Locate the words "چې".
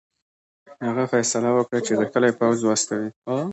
1.85-1.97